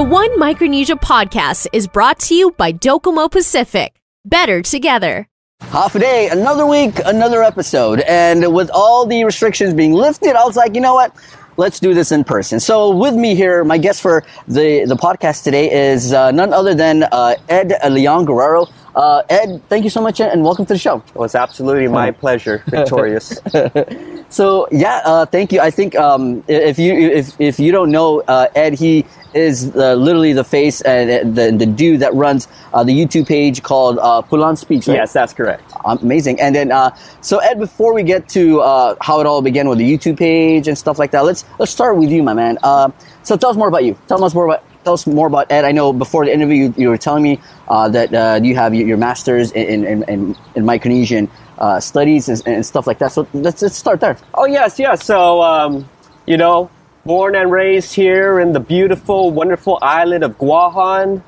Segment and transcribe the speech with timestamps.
[0.00, 3.92] The One Micronesia podcast is brought to you by Docomo Pacific.
[4.24, 5.28] Better together.
[5.60, 8.00] Hafa Adai, another week, another episode.
[8.08, 11.14] And with all the restrictions being lifted, I was like, you know what?
[11.58, 12.60] Let's do this in person.
[12.60, 16.74] So with me here, my guest for the, the podcast today is uh, none other
[16.74, 18.68] than uh, Ed Leon Guerrero.
[18.94, 21.04] Uh, Ed, thank you so much and welcome to the show.
[21.08, 23.38] It was absolutely my pleasure, Victorious.
[24.30, 25.60] So yeah, uh, thank you.
[25.60, 29.04] I think um, if you if, if you don't know uh, Ed, he
[29.34, 33.62] is uh, literally the face and the, the dude that runs uh, the YouTube page
[33.62, 34.88] called uh, Pulan Speaks.
[34.88, 34.94] Right?
[34.94, 35.72] yes, that's correct.
[35.84, 36.40] Amazing.
[36.40, 39.78] And then, uh, so Ed, before we get to uh, how it all began with
[39.78, 42.58] the YouTube page and stuff like that, let's let's start with you, my man.
[42.62, 42.90] Uh,
[43.22, 43.98] so tell us more about you.
[44.08, 45.64] Tell us more about tell us more about Ed.
[45.64, 48.74] I know before the interview you, you were telling me uh, that uh, you have
[48.74, 51.28] your your master's in in, in, in Micronesian
[51.60, 53.12] uh, studies and, and stuff like that.
[53.12, 54.16] So let's let's start there.
[54.34, 55.04] Oh yes, yes.
[55.04, 55.88] So um,
[56.26, 56.70] you know,
[57.04, 61.22] born and raised here in the beautiful, wonderful island of Guahan,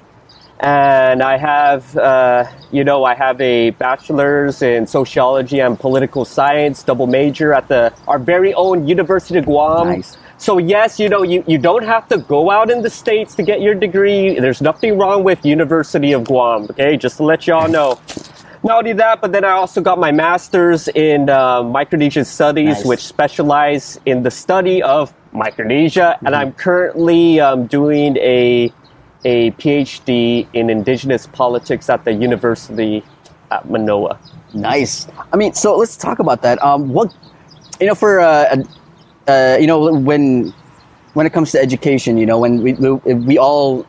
[0.60, 6.82] and I have, uh, you know, I have a bachelor's in sociology and political science,
[6.82, 9.88] double major at the our very own University of Guam.
[9.88, 10.16] Nice.
[10.38, 13.44] So yes, you know, you, you don't have to go out in the states to
[13.44, 14.40] get your degree.
[14.40, 16.64] There's nothing wrong with University of Guam.
[16.64, 18.00] Okay, just to let y'all know.
[18.64, 22.84] Not only that, but then I also got my master's in uh, Micronesian studies, Nice.
[22.84, 28.72] which specialize in the study of Micronesia, and I'm currently um, doing a
[29.24, 33.02] a PhD in Indigenous politics at the University
[33.50, 34.18] at Manoa.
[34.54, 35.06] Nice.
[35.32, 36.62] I mean, so let's talk about that.
[36.62, 37.12] Um, what
[37.80, 38.62] you know for uh,
[39.26, 40.52] uh, you know when
[41.14, 43.86] when it comes to education, you know when we, we all.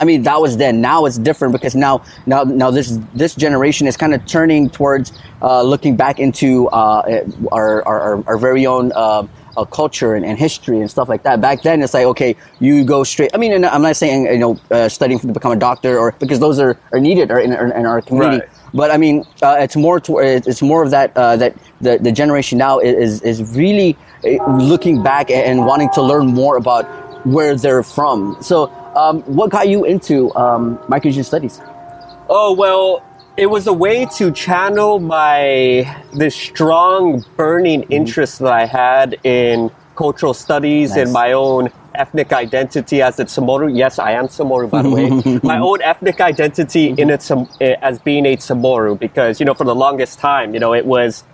[0.00, 0.80] I mean that was then.
[0.80, 5.12] Now it's different because now now now this this generation is kind of turning towards
[5.42, 10.38] uh, looking back into uh, our, our our very own uh, uh, culture and, and
[10.38, 11.40] history and stuff like that.
[11.40, 13.30] Back then, it's like okay, you go straight.
[13.34, 16.12] I mean, and I'm not saying you know uh, studying to become a doctor or
[16.12, 18.38] because those are, are needed or in, in our community.
[18.38, 18.48] Right.
[18.74, 22.10] But I mean, uh, it's more to, it's more of that uh, that the, the
[22.10, 26.84] generation now is is really looking back and wanting to learn more about
[27.24, 28.36] where they're from.
[28.42, 28.66] So,
[28.96, 30.78] um, what got you into um,
[31.22, 31.60] studies?
[32.28, 33.02] Oh well,
[33.36, 39.70] it was a way to channel my this strong burning interest that I had in
[39.96, 40.98] cultural studies Nice.
[40.98, 43.76] and my own ethnic identity as a Samoru.
[43.76, 45.40] Yes, I am Samoru, by the way.
[45.42, 47.30] my own ethnic identity in it
[47.60, 51.24] as being a Samoru, because you know, for the longest time, you know, it was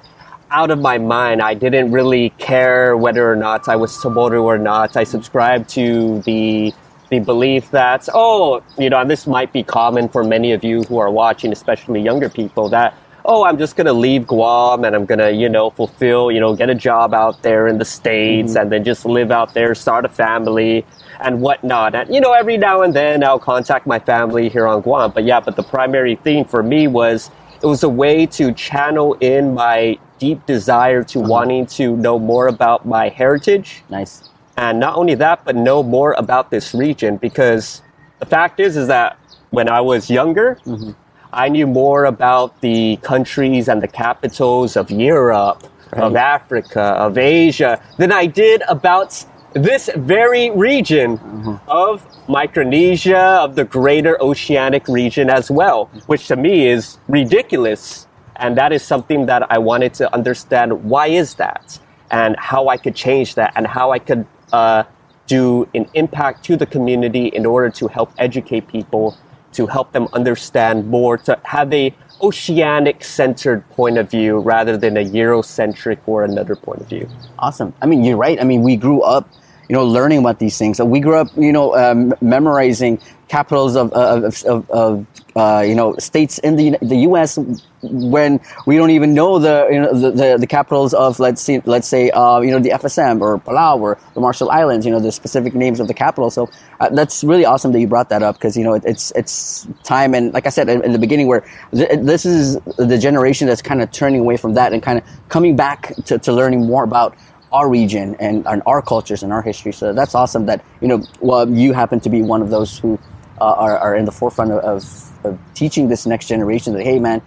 [0.50, 1.40] out of my mind.
[1.40, 4.96] I didn't really care whether or not I was Samoru or not.
[4.96, 6.74] I subscribed to the
[7.10, 10.82] the belief that oh, you know, and this might be common for many of you
[10.84, 12.94] who are watching, especially younger people, that
[13.24, 16.70] oh, I'm just gonna leave Guam and I'm gonna you know fulfill you know get
[16.70, 18.62] a job out there in the states mm-hmm.
[18.62, 20.86] and then just live out there, start a family
[21.20, 21.94] and whatnot.
[21.94, 25.12] And you know, every now and then I'll contact my family here on Guam.
[25.12, 27.30] But yeah, but the primary thing for me was
[27.62, 31.28] it was a way to channel in my deep desire to uh-huh.
[31.28, 34.28] wanting to know more about my heritage Nice.
[34.60, 37.82] And not only that but know more about this region because
[38.18, 39.18] the fact is is that
[39.50, 40.90] when i was younger mm-hmm.
[41.32, 45.62] i knew more about the countries and the capitals of europe
[45.92, 51.56] of africa of asia than i did about this very region mm-hmm.
[51.68, 55.98] of micronesia of the greater oceanic region as well mm-hmm.
[56.06, 58.06] which to me is ridiculous.
[58.36, 61.78] And that is something that I wanted to understand why is that
[62.10, 64.84] and how I could change that and how I could uh,
[65.26, 69.16] do an impact to the community in order to help educate people,
[69.52, 74.96] to help them understand more, to have a oceanic centered point of view rather than
[74.96, 77.08] a Eurocentric or another point of view.
[77.38, 77.72] Awesome.
[77.80, 78.40] I mean, you're right.
[78.40, 79.28] I mean, we grew up,
[79.70, 80.78] you know, learning about these things.
[80.78, 82.98] So we grew up, you know, um, memorizing
[83.28, 87.38] capitals of of, of, of uh, you know states in the the U.S.
[87.82, 91.60] when we don't even know the you know the, the, the capitals of let's see
[91.66, 94.84] let's say uh, you know the FSM or Palau or the Marshall Islands.
[94.84, 96.30] You know the specific names of the capital.
[96.30, 96.50] So
[96.80, 99.68] uh, that's really awesome that you brought that up because you know it, it's it's
[99.84, 103.46] time and like I said in, in the beginning where th- this is the generation
[103.46, 106.66] that's kind of turning away from that and kind of coming back to, to learning
[106.66, 107.16] more about
[107.52, 109.72] our region and, and our cultures and our history.
[109.72, 112.98] So that's awesome that you know well you happen to be one of those who
[113.40, 116.98] uh, are, are in the forefront of, of, of teaching this next generation that hey
[116.98, 117.22] man,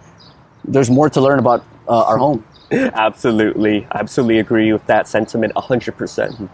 [0.64, 2.44] there's more to learn about uh, our home.
[2.72, 6.48] Absolutely, absolutely agree with that sentiment 100%.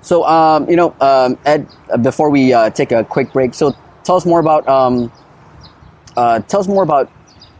[0.00, 3.76] So um, you know um, Ed, uh, before we uh, take a quick break, so
[4.02, 5.12] tell us more about um,
[6.16, 7.10] uh, tell us more about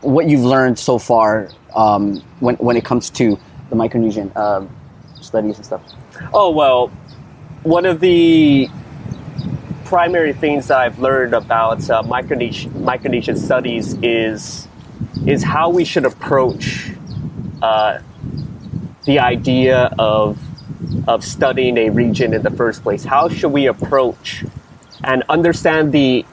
[0.00, 3.38] what you've learned so far um, when when it comes to
[3.68, 4.68] the Micronesian um
[5.24, 5.82] studies and stuff.
[6.32, 6.88] Oh, well,
[7.62, 8.68] one of the
[9.84, 14.68] primary things that I've learned about uh, Micronesian, Micronesian studies is
[15.26, 16.90] is how we should approach
[17.62, 18.00] uh,
[19.04, 20.38] the idea of
[21.06, 23.04] of studying a region in the first place.
[23.04, 24.44] How should we approach
[25.02, 26.24] and understand the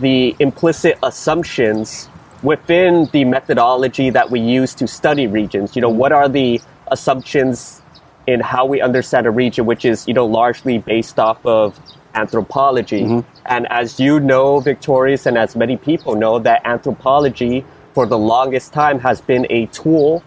[0.00, 2.08] the implicit assumptions
[2.42, 5.74] within the methodology that we use to study regions?
[5.76, 7.82] You know, what are the assumptions
[8.26, 11.78] in how we understand a region, which is you know largely based off of
[12.14, 13.02] anthropology.
[13.02, 13.28] Mm-hmm.
[13.46, 17.64] And as you know, Victorious, and as many people know, that anthropology
[17.94, 20.22] for the longest time has been a tool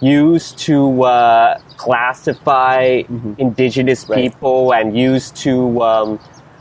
[0.00, 3.32] used to uh, classify mm-hmm.
[3.38, 4.16] indigenous right.
[4.16, 6.20] people and used to um,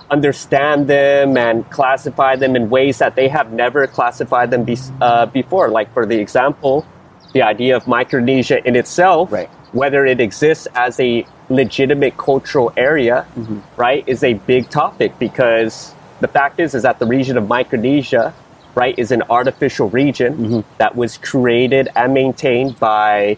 [0.09, 5.25] understand them and classify them in ways that they have never classified them be- uh,
[5.25, 5.69] before.
[5.69, 6.85] Like, for the example,
[7.33, 9.49] the idea of Micronesia in itself, right.
[9.75, 13.59] Whether it exists as a legitimate cultural area, mm-hmm.
[13.75, 18.33] right, is a big topic because the fact is is that the region of Micronesia,
[18.73, 20.77] right, is an artificial region mm-hmm.
[20.77, 23.37] that was created and maintained by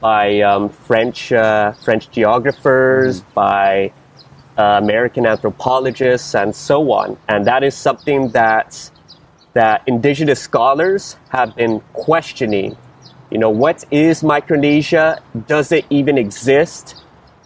[0.00, 3.34] by um, French uh, French geographers, mm-hmm.
[3.34, 3.92] by
[4.58, 7.16] uh, American anthropologists, and so on.
[7.28, 8.90] And that is something that
[9.54, 12.76] that indigenous scholars have been questioning.
[13.30, 15.20] You know, what is Micronesia?
[15.46, 16.94] Does it even exist?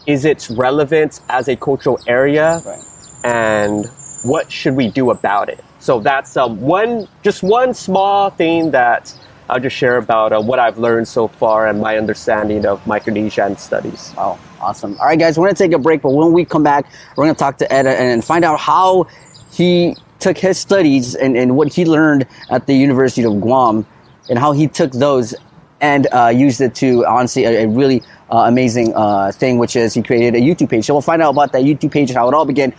[0.06, 2.84] is its relevance as a cultural area right.
[3.25, 3.87] and
[4.25, 9.17] what should we do about it so that's um, one just one small thing that
[9.49, 13.58] i'll just share about uh, what i've learned so far and my understanding of micronesian
[13.58, 16.44] studies wow awesome all right guys we're going to take a break but when we
[16.44, 16.87] come back
[17.17, 19.06] we're going to talk to ed and find out how
[19.52, 23.87] he took his studies and, and what he learned at the university of guam
[24.31, 25.35] and how he took those
[25.82, 29.93] and uh, used it to honestly a, a really uh, amazing uh, thing, which is
[29.93, 30.87] he created a YouTube page.
[30.87, 32.73] So we'll find out about that YouTube page and how it all began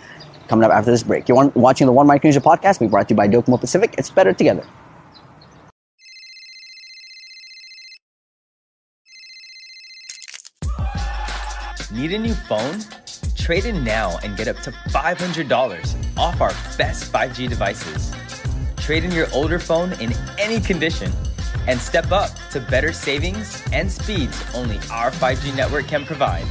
[0.48, 1.28] coming up after this break.
[1.28, 3.94] You're watching the One Micronesia podcast, we brought to you by Docomo Pacific.
[3.98, 4.66] It's better together.
[11.92, 12.80] Need a new phone?
[13.36, 18.12] Trade in now and get up to $500 off our best 5G devices.
[18.78, 21.12] Trade in your older phone in any condition
[21.66, 26.46] and step up to better savings and speeds only our 5G network can provide.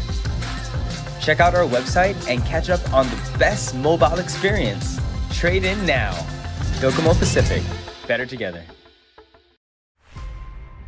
[1.22, 5.00] Check out our website and catch up on the best mobile experience.
[5.32, 6.12] Trade in now.
[6.82, 7.64] Docomo Pacific,
[8.08, 8.64] better together.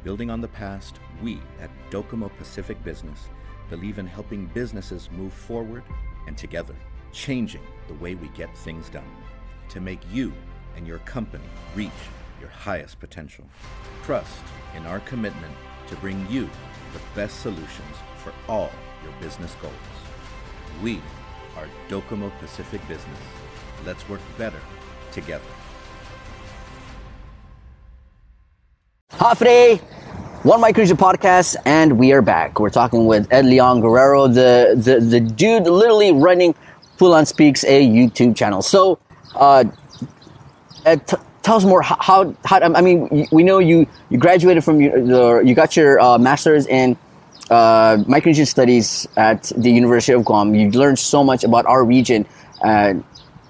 [0.03, 3.29] Building on the past, we at Docomo Pacific Business
[3.69, 5.83] believe in helping businesses move forward
[6.27, 6.75] and together,
[7.11, 9.03] changing the way we get things done
[9.69, 10.33] to make you
[10.75, 11.45] and your company
[11.75, 11.91] reach
[12.45, 13.44] your highest potential.
[14.03, 14.44] Trust
[14.75, 15.53] in our commitment
[15.88, 16.47] to bring you
[16.94, 18.69] the best solutions for all
[19.03, 19.74] your business goals.
[20.83, 21.01] We
[21.57, 23.18] are Docomo Pacific Business.
[23.83, 24.59] Let's work better
[25.12, 25.44] together.
[29.13, 29.80] Hafre,
[30.44, 32.59] One Micronesia podcast, and we are back.
[32.59, 36.53] We're talking with Ed Leon Guerrero, the, the, the dude literally running
[37.00, 38.62] Pulan Speaks, a YouTube channel.
[38.62, 39.00] So,
[39.33, 39.63] uh,
[40.86, 44.81] Ed, t- tell us more how, how, I mean, we know you, you graduated from,
[44.81, 44.92] you,
[45.45, 46.97] you got your uh, master's in
[47.51, 50.56] uh, Micronesian studies at the University of Guam.
[50.56, 52.25] You learned so much about our region,
[52.63, 52.95] uh,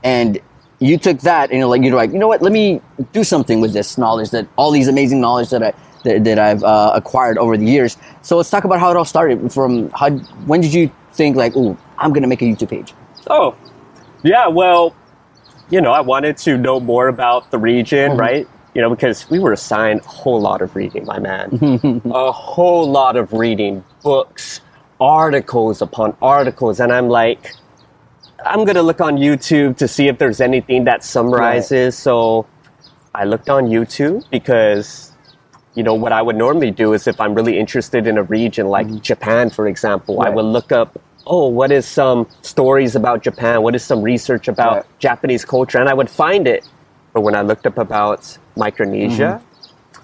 [0.03, 0.37] and
[0.79, 2.41] you took that and you're like, you're like, you know what?
[2.41, 2.81] Let me
[3.13, 5.73] do something with this knowledge that all these amazing knowledge that I
[6.03, 7.97] that, that I've uh, acquired over the years.
[8.21, 9.53] So let's talk about how it all started.
[9.53, 10.09] From how,
[10.45, 12.93] when did you think like, oh, I'm gonna make a YouTube page?
[13.27, 13.55] Oh,
[14.21, 14.47] yeah.
[14.49, 14.93] Well,
[15.69, 18.19] you know, I wanted to know more about the region, mm-hmm.
[18.19, 18.47] right?
[18.73, 22.01] You know, because we were assigned a whole lot of reading, my man.
[22.05, 24.61] a whole lot of reading, books,
[24.99, 26.79] articles upon articles.
[26.79, 27.53] And I'm like,
[28.45, 31.85] I'm going to look on YouTube to see if there's anything that summarizes.
[31.85, 31.93] Right.
[31.93, 32.47] So
[33.13, 35.13] I looked on YouTube because,
[35.73, 38.67] you know, what I would normally do is if I'm really interested in a region
[38.67, 38.99] like mm-hmm.
[38.99, 40.27] Japan, for example, right.
[40.27, 43.61] I would look up oh, what is some stories about Japan?
[43.61, 44.99] What is some research about right.
[44.99, 45.79] Japanese culture?
[45.79, 46.67] And I would find it.
[47.13, 50.01] But when I looked up about Micronesia, mm-hmm.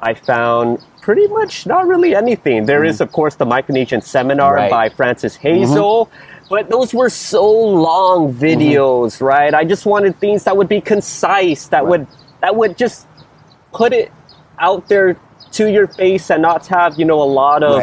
[0.00, 2.66] I found pretty much not really anything.
[2.66, 2.88] There mm-hmm.
[2.88, 4.70] is, of course, the Micronesian seminar right.
[4.70, 6.06] by Francis Hezel.
[6.06, 6.46] Mm-hmm.
[6.48, 8.44] But those were so long mm-hmm.
[8.44, 9.52] videos, right?
[9.52, 11.90] I just wanted things that would be concise, that right.
[11.90, 12.06] would
[12.40, 13.06] that would just
[13.72, 14.12] put it
[14.58, 15.18] out there
[15.52, 17.82] to your face and not have, you know, a lot of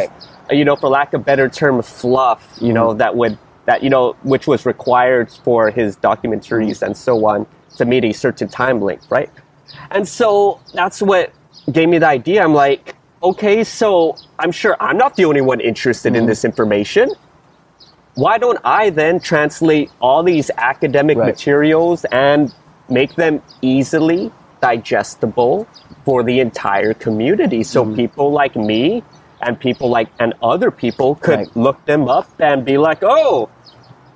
[0.52, 2.98] you know, for lack of better term, fluff, you know, mm-hmm.
[3.00, 7.48] that would, that, you know, which was required for his documentaries and so on
[7.78, 9.30] to meet a certain time length, right?
[9.92, 11.34] And so that's what
[11.72, 12.44] gave me the idea.
[12.44, 16.22] I'm like, okay, so I'm sure I'm not the only one interested mm-hmm.
[16.22, 17.10] in this information.
[18.16, 21.28] why don't I then translate all these academic Right.
[21.28, 22.54] materials and
[22.90, 24.32] make them easily
[24.62, 25.68] digestible
[26.06, 27.96] for the entire community so Mm-hmm.
[27.96, 29.04] people like me
[29.46, 31.58] and people like and other people could Right.
[31.58, 33.50] look them up and be like, "Oh,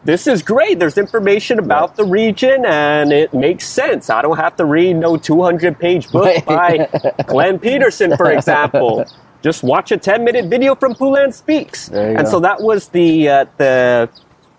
[0.06, 0.80] this is great.
[0.80, 4.10] There's information about the region and it makes sense.
[4.10, 6.90] I don't have to read no 200 page book Right.
[6.92, 9.06] by Glenn Petersen, for example.
[9.42, 11.90] Just watch a 10 minute video from Pulan Speaks.
[11.90, 12.24] And go.
[12.26, 14.10] so that was the, uh, the,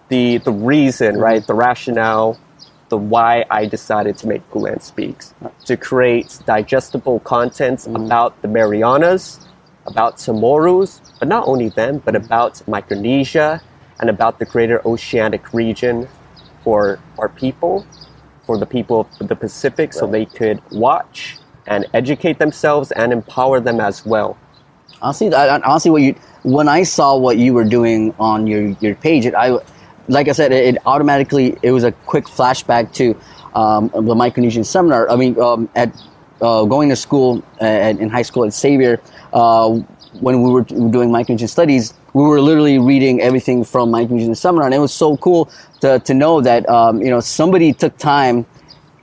[0.09, 1.45] the, the reason, right?
[1.47, 2.39] The rationale,
[2.91, 5.35] the why I decided to make Pulan Speaks
[5.65, 8.05] to create digestible contents Mm-hmm.
[8.05, 9.41] about the Marianas,
[9.89, 13.61] about Samorus, but not only them, but about Micronesia
[14.01, 16.07] and about the greater oceanic region
[16.63, 17.85] for our people,
[18.47, 23.61] for the people of the Pacific, so they could watch and educate themselves and empower
[23.61, 24.37] them as well.
[25.03, 28.95] honestly, I, honestly, what you when I saw what you were doing on your your
[28.95, 29.59] page, it, I
[30.09, 33.17] like I said, it, it automatically it was a quick flashback to
[33.55, 35.11] um, the Micronesian seminar.
[35.11, 35.91] I mean, um, at
[36.41, 39.01] uh, going to school at, in high school at Xavier,
[39.33, 39.71] uh,
[40.21, 44.75] when we were doing Micronesian studies, we were literally reading everything from Micronesian seminar, and
[44.75, 48.47] it was so cool to to know that um, you know somebody took time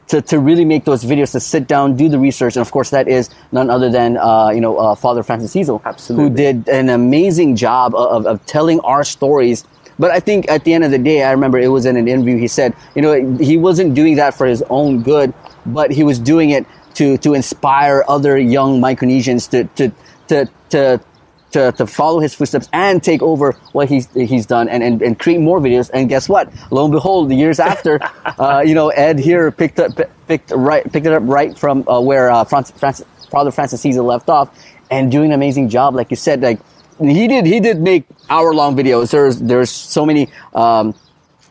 [0.07, 2.89] to, to really make those videos, to sit down, do the research, and of course
[2.91, 6.29] that is none other than uh, you know uh, Father Francis Hezel, Absolutely.
[6.29, 9.65] who did an amazing job of, of telling our stories.
[9.97, 12.07] But I think at the end of the day, I remember it was in an
[12.07, 12.37] interview.
[12.37, 15.33] He said, you know, he wasn't doing that for his own good,
[15.65, 16.65] but he was doing it
[16.95, 19.93] to to inspire other young Micronesians to to
[20.27, 21.01] to to
[21.55, 25.17] to, to follow his footsteps and take over what he's he's done and, and, and
[25.17, 25.89] create more videos.
[25.93, 26.51] And guess what?
[26.69, 27.99] Lo and behold, the years after,
[28.39, 29.91] uh, you know, Ed here picked up
[30.27, 34.03] picked right picked it up right from uh, where uh, Francis, Francis, Father Francis Hezel
[34.03, 34.49] left off,
[34.91, 35.95] and doing an amazing job.
[35.95, 36.59] Like you said, like
[36.99, 39.11] he did he did make hour long videos.
[39.11, 40.29] There's there's so many.
[40.53, 40.93] Um,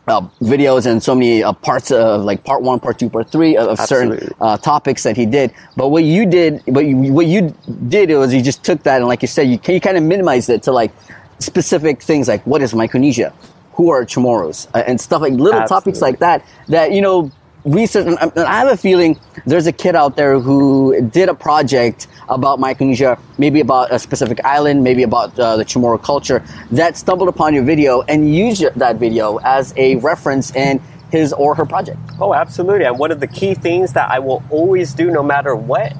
[0.07, 3.57] uh, videos and so many uh, parts of like part one, part two, part three
[3.57, 5.53] of, of certain uh, topics that he did.
[5.75, 7.55] But what you did, but you, what you
[7.87, 10.49] did was you just took that and like you said, you, you kind of minimized
[10.49, 10.91] it to like
[11.39, 13.33] specific things like what is Micronesia,
[13.73, 16.45] who are Chamorros, and stuff like little topics like that.
[16.67, 17.31] That you know,
[17.65, 18.07] research.
[18.07, 22.59] And I have a feeling there's a kid out there who did a project about
[22.59, 27.53] Micronesia, maybe about a specific island, maybe about uh, the Chamorro culture, that stumbled upon
[27.53, 30.81] your video and used that video as a reference in
[31.11, 31.99] his or her project.
[32.19, 32.85] Oh, absolutely.
[32.85, 35.93] And one of the key things that I will always do no matter what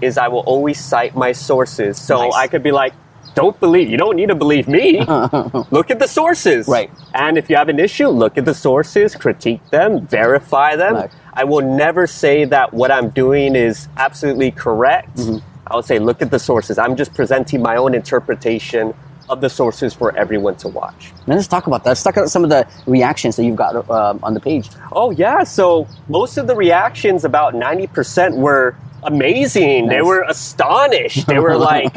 [0.00, 2.00] is I will always cite my sources.
[2.00, 2.34] So Nice.
[2.34, 2.92] I could be like,
[3.34, 5.00] don't believe, you don't need to believe me.
[5.70, 6.68] look at the sources.
[6.68, 6.90] Right.
[7.14, 10.94] And if you have an issue, look at the sources, critique them, verify them.
[10.94, 11.10] Right.
[11.34, 15.16] I will never say that what I'm doing is absolutely correct.
[15.16, 15.46] Mm-hmm.
[15.66, 16.76] I would say, look at the sources.
[16.76, 18.94] I'm just presenting my own interpretation
[19.28, 21.12] of the sources for everyone to watch.
[21.26, 21.90] Now let's talk about that.
[21.90, 24.68] Let's talk about some of the reactions that you've got um, on the page.
[24.92, 29.88] Oh yeah, so most of the reactions, about ninety percent, were amazing.
[29.88, 31.26] They were astonished.
[31.26, 31.94] They were like,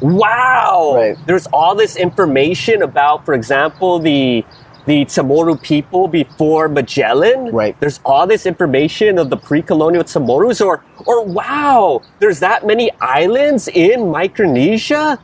[0.00, 1.16] "Wow!" Right.
[1.26, 4.44] There's all this information about, for example, the
[4.86, 7.52] the Chamorro people before Magellan.
[7.52, 7.78] Right.
[7.80, 13.68] There's all this information of the pre-colonial Chamorros, or or wow, there's that many islands
[13.68, 15.18] in Micronesia,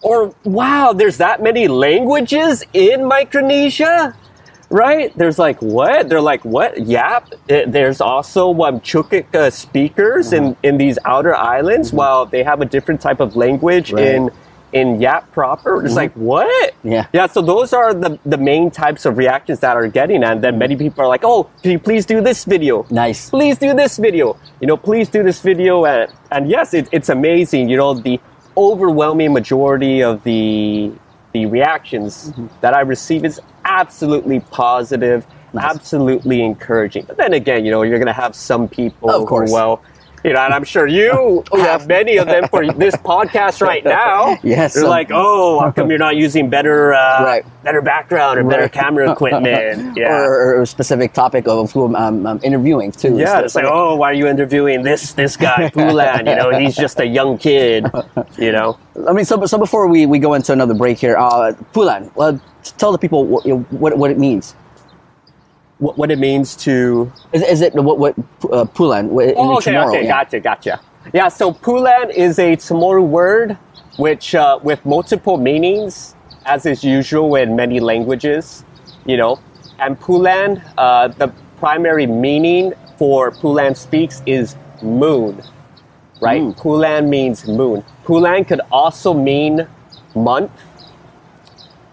[0.00, 4.16] or wow, there's that many languages in Micronesia
[4.72, 5.16] right?
[5.16, 6.08] There's like what?
[6.08, 6.80] They're like what?
[6.86, 7.28] Yap.
[7.48, 12.60] Uh, There's also um, Chuukic uh, speakers in in these outer islands, while they have
[12.60, 14.06] a different type of language Right.
[14.14, 14.30] in
[14.72, 15.84] in Yap proper.
[15.84, 16.74] It's like what?
[16.82, 17.06] Yeah.
[17.12, 17.26] yeah.
[17.26, 20.76] So those are the the main types of reactions that are getting, and then many
[20.76, 22.86] people are like, oh, can you please do this video?
[22.90, 23.28] Nice.
[23.30, 24.36] please do this video.
[24.60, 25.84] You know, please do this video.
[25.84, 27.68] And, and yes, it, it's amazing.
[27.68, 28.18] You know, the
[28.56, 30.92] overwhelming majority of the
[31.32, 32.46] the reactions Mm-hmm.
[32.60, 35.64] that I receive is absolutely positive, Nice.
[35.64, 37.04] absolutely encouraging.
[37.06, 39.50] But then again, you know, you're going to have some people Of course.
[39.50, 39.82] who, well,
[40.24, 43.84] you know, and I'm sure you Oh, have many of them for this podcast right
[43.84, 44.38] now.
[44.42, 47.44] Yes, They're um, like, oh, how come you're not using better, uh, Right.
[47.64, 48.72] better background or better Right.
[48.72, 49.96] camera equipment?
[49.96, 50.16] Yeah.
[50.22, 53.18] Or, or a specific topic of who I'm, interviewing too.
[53.18, 56.26] Yeah, So- it's like, oh, why are you interviewing this this guy, Pulan?
[56.28, 57.86] You know, he's just a young kid.
[58.38, 61.52] You know, I mean, so, so before we, we go into another break here, uh,
[61.74, 62.40] Pulan, well,
[62.78, 64.54] tell the people what, what, what it means.
[65.82, 67.12] What, what it means to.
[67.32, 69.10] Is, is it what, what uh, Pulan?
[69.10, 70.08] in Oh, okay, Chamorro, okay, yeah.
[70.08, 70.80] gotcha, gotcha.
[71.12, 73.58] Yeah, so Pulan is a Chamorro word,
[73.96, 76.14] which uh, with multiple meanings,
[76.46, 78.64] as is usual in many languages.
[79.04, 79.40] You know,
[79.80, 85.42] and Pulan, uh, the primary meaning for Pulan speaks is moon,
[86.20, 86.42] right?
[86.42, 86.56] Mm.
[86.56, 87.84] Pulan means moon.
[88.04, 89.66] Pulan could also mean
[90.14, 90.52] month,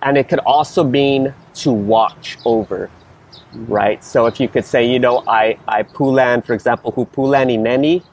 [0.04, 2.92] and it could also mean to watch over,
[3.54, 4.04] right?
[4.04, 8.04] So if you could say, you know, I, I Pulan, for example, who Pulani Neni,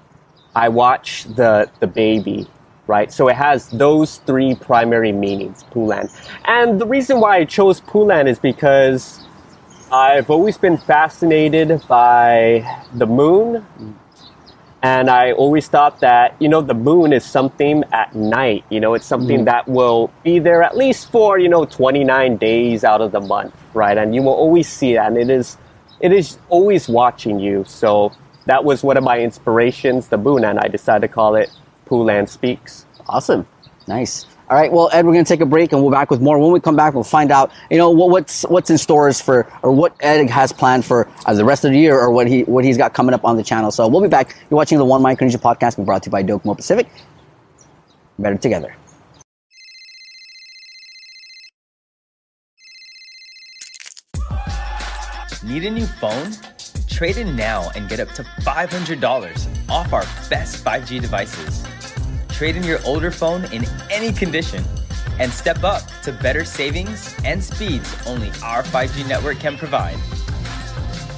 [0.55, 2.47] I watch the, the baby,
[2.87, 3.13] right?
[3.13, 6.11] So it has those three primary meanings, Pulan.
[6.47, 9.21] And the reason why I chose Pulan is because
[9.93, 12.65] I've always been fascinated by
[12.95, 13.65] the moon.
[14.83, 18.65] And I always thought that, you know, the moon is something at night.
[18.71, 19.45] You know, it's something mm.
[19.47, 23.55] that will be there at least for, you know, 29 days out of the month,
[23.75, 23.97] right?
[23.97, 25.09] And you will always see that.
[25.09, 25.57] And it is,
[26.01, 27.65] it is always watching you.
[27.67, 28.13] So
[28.45, 30.45] that was one of my inspirations, the moon.
[30.45, 31.51] And I decided to call it
[31.87, 32.85] Pulan Speaks.
[33.09, 33.47] Awesome.
[33.89, 34.27] Nice.
[34.49, 34.71] All right.
[34.71, 36.39] Well, Ed, we're going to take a break and we'll back with more.
[36.39, 39.51] When we come back, we'll find out, you know, what, what's what's in stores for,
[39.63, 42.45] or what Ed has planned for uh, the rest of the year, or what he
[42.45, 43.73] what he's got coming up on the channel.
[43.73, 44.37] So we'll be back.
[44.49, 46.89] You're watching the One Micronesia podcast, being brought to you by Docomo Pacific.
[48.19, 48.77] Better together.
[55.43, 56.33] Need a new phone?
[56.89, 61.65] Trade in now and get up to $500 off our best 5G devices.
[62.37, 64.63] Trade in your older phone in any condition
[65.19, 69.97] and step up to better savings and speeds only our 5G network can provide.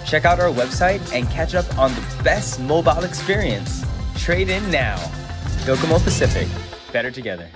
[0.07, 3.85] Check out our website and catch up on the best mobile experience.
[4.15, 4.95] Trade in now.
[5.67, 6.47] Docomo Pacific.
[6.93, 7.51] Better together.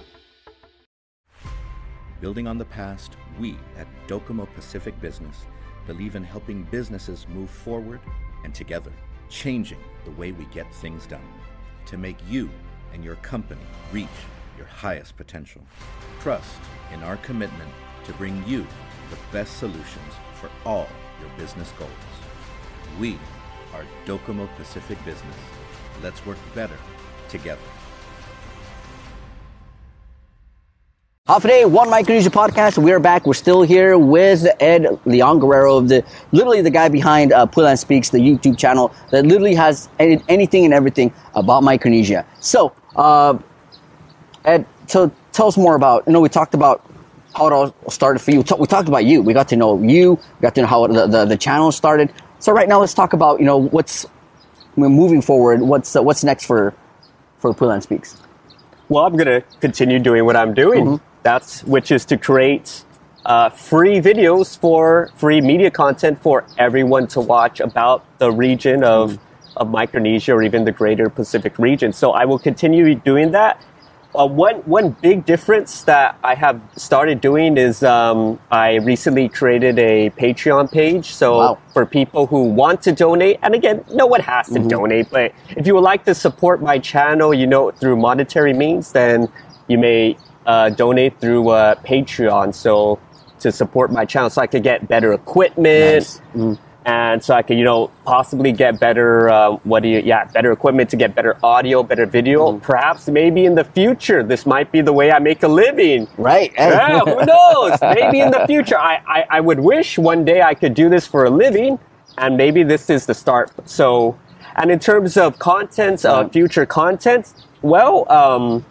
[2.20, 5.46] Building on the past, we at Docomo Pacific Business
[5.86, 8.00] believe in helping businesses move forward
[8.42, 8.90] and together,
[9.28, 11.22] changing the way we get things done
[11.86, 12.50] to make you
[12.92, 13.60] and your company
[13.92, 14.08] reach
[14.56, 15.62] your highest potential.
[16.20, 16.58] Trust
[16.92, 17.70] in our commitment
[18.04, 18.66] to bring you
[19.10, 20.88] the best solutions for all
[21.20, 21.90] your business goals.
[22.98, 23.18] We
[23.74, 25.36] are Docomo Pacific Business.
[26.02, 26.76] Let's work better
[27.28, 27.60] together.
[31.28, 32.78] Hafa Adai, one Micronesia podcast.
[32.78, 33.26] We are back.
[33.26, 38.10] We're still here with Ed Leon Guerrero, the literally the guy behind uh, Pulan Speaks,
[38.10, 42.26] the YouTube channel that literally has any, anything and everything about Micronesia.
[42.40, 43.38] So, uh,
[44.44, 46.04] Ed, so tell us more about.
[46.06, 46.84] You know, we talked about
[47.34, 48.38] how it all started for you.
[48.38, 49.22] We talked about you.
[49.22, 50.12] We got to know you.
[50.14, 52.12] We got to know how the, the, the channel started.
[52.38, 54.06] So right now, let's talk about you know what's
[54.76, 55.60] we're moving forward.
[55.60, 56.74] What's uh, what's next for
[57.38, 58.16] for Pulan Speaks.
[58.88, 60.84] Well, I'm going to continue doing what I'm doing.
[60.84, 61.00] Mhm.
[61.22, 62.84] That's which is to create
[63.24, 69.18] uh, free videos for free media content for everyone to watch about the region of
[69.56, 71.92] of Micronesia or even the greater Pacific region.
[71.92, 73.62] So I will continue doing that.
[74.14, 79.78] Uh, one one big difference that I have started doing is um, I recently created
[79.78, 81.06] a Patreon page.
[81.06, 81.58] So Wow.
[81.72, 85.66] for people who want to donate, and again, no one has to donate, but if
[85.66, 89.28] you would like to support my channel, you know, through monetary means, then
[89.66, 92.54] you may uh, donate through uh, Patreon.
[92.54, 92.98] So
[93.40, 96.60] to support my channel, so I could get better equipment, Nice.
[96.84, 100.50] And so I could, you know, possibly get better, uh, what do you, yeah, better
[100.50, 102.58] equipment to get better audio, better video.
[102.58, 106.08] Perhaps maybe in the future, this might be the way I make a living.
[106.18, 106.52] Right.
[106.56, 107.78] Yeah, who knows?
[107.80, 111.06] Maybe in the future, I, I, I would wish one day I could do this
[111.06, 111.78] for a living,
[112.18, 113.52] and maybe this is the start.
[113.64, 114.18] So,
[114.56, 118.66] and in terms of content, uh, future content, well, um,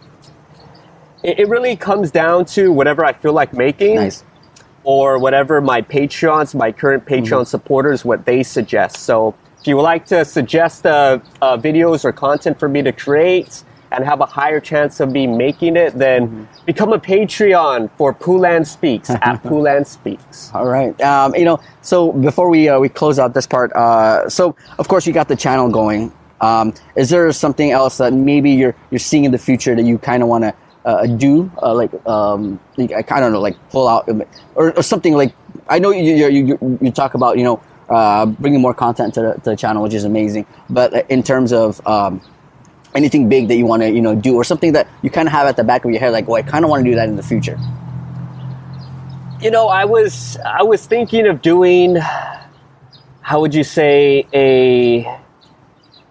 [1.22, 4.22] it, it really comes down to whatever I feel like making nice.
[4.84, 8.98] Or whatever my Patreons, my current Patreon supporters, what they suggest.
[8.98, 12.92] So if you would like to suggest uh, uh, videos or content for me to
[12.92, 18.12] create and have a higher chance of me making it, then become a Patreon for
[18.12, 20.50] Pulan Speaks at Pulan Speaks.
[20.54, 20.98] All right.
[21.00, 24.88] Um, you know, so before we uh, we close out this part, uh, so of
[24.88, 26.12] course you got the channel going.
[26.40, 29.98] Um, is there something else that maybe you're you're seeing in the future that you
[29.98, 33.88] kind of want to uh, do, uh, like um, I kind of know, like pull
[33.88, 34.08] out
[34.54, 35.34] or, or something like
[35.68, 39.34] I know you you, you talk about you know uh, bringing more content to the,
[39.34, 40.46] to the channel, which is amazing.
[40.68, 42.20] But in terms of um,
[42.94, 45.32] anything big that you want to you know do, or something that you kind of
[45.32, 46.96] have at the back of your head, like, well, I kind of want to do
[46.96, 47.58] that in the future.
[49.40, 51.96] You know, I was I was thinking of doing
[53.20, 55.20] how would you say a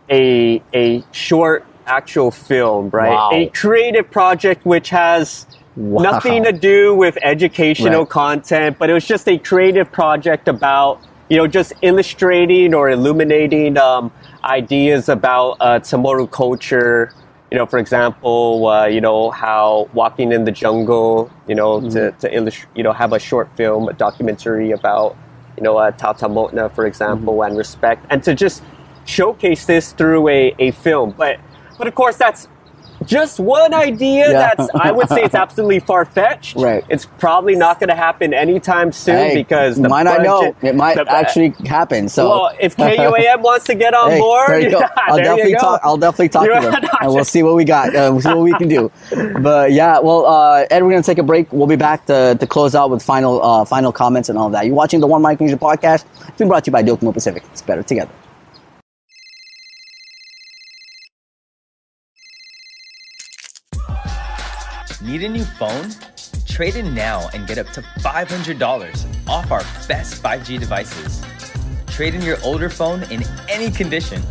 [0.09, 3.09] a a short actual film, right?
[3.09, 3.29] Wow.
[3.31, 6.03] A creative project which has Wow.
[6.03, 8.09] nothing to do with educational Right.
[8.09, 13.77] content, but it was just a creative project about you know just illustrating or illuminating
[13.77, 14.11] um,
[14.43, 17.13] ideas about uh, Tsamoru culture.
[17.51, 21.31] You know, for example, uh, you know how walking in the jungle.
[21.47, 25.15] You know, to to illustrate, you know, have a short film, a documentary about
[25.57, 28.63] you know uh, Tatamotna, for example, and respect, and to just
[29.05, 31.11] showcase this through a, a film.
[31.17, 31.39] But
[31.81, 32.47] but of course, that's
[33.03, 34.53] just one idea Yeah.
[34.55, 36.55] that's I would say it's absolutely far fetched.
[36.55, 36.85] Right.
[36.87, 40.55] It's probably not going to happen anytime soon Hey, because the might not know.
[40.61, 42.09] It might the- actually happen.
[42.09, 44.81] So Well, if KUAM wants to get on Hey, board, there you go.
[45.07, 45.57] I'll definitely go.
[45.57, 45.81] talk.
[45.83, 47.87] I'll definitely talk You're to them, and we'll see what we got.
[47.89, 48.91] Uh, we'll see what we can do.
[49.41, 51.51] But yeah, well, uh, Ed, we're gonna take a break.
[51.51, 54.67] We'll be back to, to close out with final uh, final comments and all that.
[54.67, 56.05] You're watching the One Micronesia podcast.
[56.27, 57.41] It's been brought to you by Docomo Pacific.
[57.51, 58.11] It's better together.
[65.11, 65.89] Need a new phone?
[66.47, 71.21] Trade in now and get up to $500 off our best 5G devices.
[71.87, 74.23] Trade in your older phone in any condition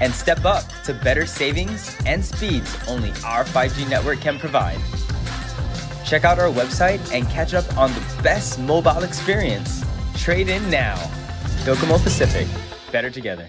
[0.00, 4.80] and step up to better savings and speeds only our 5G network can provide.
[6.04, 9.84] Check out our website and catch up on the best mobile experience.
[10.16, 10.96] Trade in now.
[11.64, 12.48] Docomo Pacific.
[12.90, 13.46] Better together.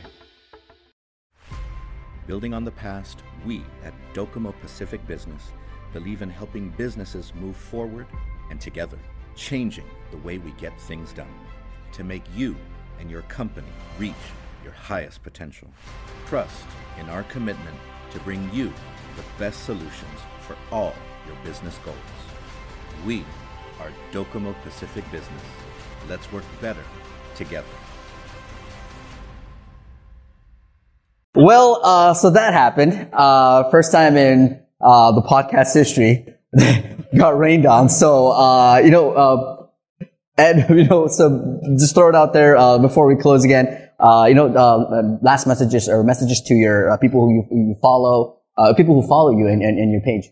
[2.28, 5.52] Building on the past, we at Docomo Pacific Business
[5.96, 8.06] believe in helping businesses move forward
[8.50, 9.00] and together,
[9.34, 11.34] changing the way we get things done
[11.94, 12.54] to make you
[13.00, 14.14] and your company reach
[14.62, 15.70] your highest potential.
[16.28, 16.66] Trust
[17.00, 17.78] in our commitment
[18.12, 18.74] to bring you
[19.16, 20.94] the best solutions for all
[21.26, 21.98] your business goals.
[23.06, 23.24] We
[23.80, 25.44] are Docomo Pacific Business.
[26.10, 26.84] Let's work better
[27.36, 27.66] together.
[31.36, 33.12] Well, uh, so that happened.
[33.14, 36.28] Uh, first time in uh, the podcast history,
[37.18, 37.90] got rained on.
[37.90, 39.68] So uh, you know, uh,
[40.38, 43.90] Ed, you know, so just throw it out there uh, before we close again.
[44.00, 47.56] Uh, you know, uh, last messages or messages to your uh, people who you, who
[47.70, 48.42] you follow,
[48.78, 50.30] people who follow you and in, your page.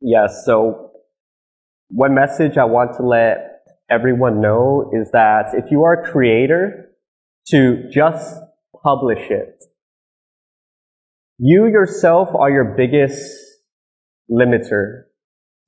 [0.00, 0.42] Yes.
[0.44, 0.92] So
[1.88, 6.90] one message I want to let everyone know is that if you are a creator,
[7.48, 8.36] to just
[8.82, 9.64] publish it.
[11.38, 13.22] You yourself are your biggest
[14.30, 15.04] limiter.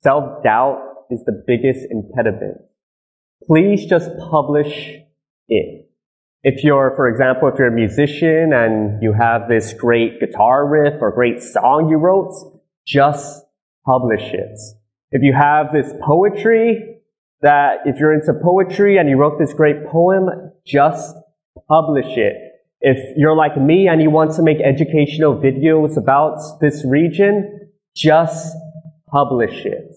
[0.03, 0.79] Self-doubt
[1.11, 2.57] is the biggest impediment.
[3.45, 4.97] Please just publish
[5.47, 5.89] it.
[6.43, 11.01] If you're, for example, if you're a musician and you have this great guitar riff
[11.01, 13.45] or great song you wrote, just
[13.85, 14.59] publish it.
[15.11, 16.99] If you have this poetry
[17.41, 21.15] that, if you're into poetry and you wrote this great poem, just
[21.69, 22.35] publish it.
[22.81, 27.62] If you're like me and you want to make educational videos about this region,
[27.95, 28.55] just
[29.09, 29.95] publish it.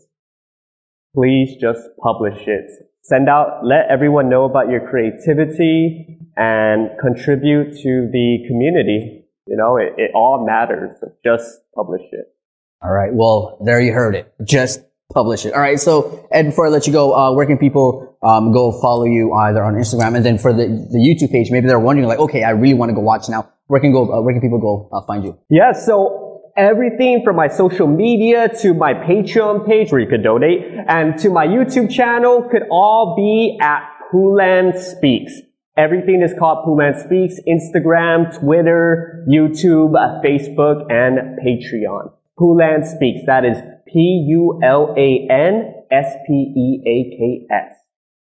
[1.14, 2.70] Please just publish it.
[3.02, 9.24] Send out, let everyone know about your creativity and contribute to the community.
[9.46, 10.96] You know, it, it all matters.
[11.24, 12.34] Just publish it.
[12.82, 13.10] All right.
[13.12, 14.34] Well, there you heard it.
[14.44, 14.80] Just
[15.14, 15.54] publish it.
[15.54, 15.78] All right.
[15.78, 19.32] So, Ed, before I let you go, uh, where can people um, go follow you
[19.32, 21.50] either on Instagram and then for the, the YouTube page?
[21.50, 23.50] Maybe they're wondering, like, okay, I really want to go watch now.
[23.68, 24.12] Where can go?
[24.12, 25.38] Uh, where can people go uh, find you?
[25.48, 26.25] Yeah, so
[26.56, 31.30] everything from my social media to my Patreon page where you could donate and to
[31.30, 35.32] my YouTube channel could all be at Pulan Speaks.
[35.76, 42.12] Everything is called Pulan Speaks, Instagram, Twitter, YouTube, uh, Facebook, and Patreon.
[42.38, 43.20] Pulan Speaks.
[43.26, 44.56] That is P-U-L-A-N-S-P-E-A-K-S.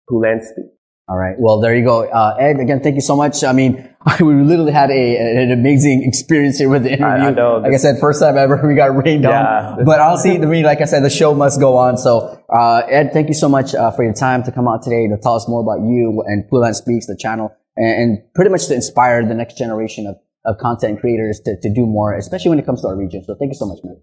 [0.09, 0.78] Pulan Speaks.
[1.09, 1.35] All right.
[1.39, 2.07] Well, there you go.
[2.07, 3.43] Uh, Ed, again, thank you so much.
[3.43, 7.29] I mean, we literally had a, an amazing experience here with the interview.
[7.29, 7.57] I know.
[7.57, 9.77] Like I said, first time ever we got rained Yeah.
[9.79, 9.85] on.
[9.85, 11.97] But honestly, I mean, like I said, the show must go on.
[11.97, 15.07] So, uh, Ed, thank you so much uh, for your time to come out today
[15.07, 18.67] to tell us more about you and Pulan Speaks, the channel, and, and pretty much
[18.67, 22.59] to inspire the next generation of, of content creators to, to do more, especially when
[22.59, 23.23] it comes to our region.
[23.25, 23.99] So thank you so much, man.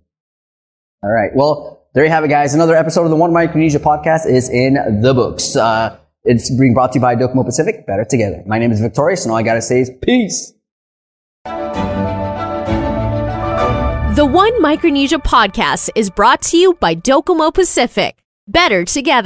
[1.05, 1.31] All right.
[1.37, 2.53] Well, there you have it, guys.
[2.53, 5.55] Another episode of the One Micronesia podcast is in the books.
[5.55, 7.87] Uh, it's being brought to you by Docomo Pacific.
[7.87, 8.43] Better together.
[8.47, 10.53] My name is Victorious, and all I gotta say is peace.
[14.17, 18.17] The One Micronesia podcast is brought to you by Docomo Pacific.
[18.49, 19.25] Better together.